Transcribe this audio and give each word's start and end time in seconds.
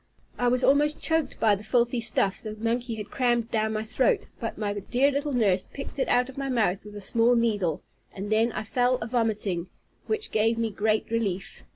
I 0.39 0.47
was 0.47 0.63
almost 0.63 0.99
choked 0.99 1.37
with 1.39 1.57
the 1.59 1.63
filthy 1.63 2.01
stuff 2.01 2.41
the 2.41 2.55
monkey 2.55 2.95
had 2.95 3.11
crammed 3.11 3.51
down 3.51 3.73
my 3.73 3.83
throat; 3.83 4.25
but 4.39 4.57
my 4.57 4.73
dear 4.73 5.11
little 5.11 5.31
nurse 5.31 5.61
picked 5.73 5.99
it 5.99 6.07
out 6.09 6.27
of 6.27 6.39
my 6.39 6.49
mouth 6.49 6.83
with 6.83 6.95
a 6.95 7.01
small 7.01 7.35
needle, 7.35 7.83
and 8.11 8.31
then 8.31 8.51
I 8.53 8.63
fell 8.63 8.95
a 8.95 9.05
vomiting, 9.05 9.67
which 10.07 10.31
gave 10.31 10.57
me 10.57 10.71
great 10.71 11.05
relief. 11.11 11.65